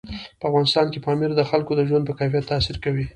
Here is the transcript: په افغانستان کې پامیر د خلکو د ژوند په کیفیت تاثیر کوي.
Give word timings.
په 0.39 0.43
افغانستان 0.49 0.85
کې 0.91 1.03
پامیر 1.05 1.31
د 1.35 1.41
خلکو 1.49 1.71
د 1.75 1.81
ژوند 1.89 2.03
په 2.07 2.13
کیفیت 2.19 2.45
تاثیر 2.51 2.77
کوي. 2.83 3.05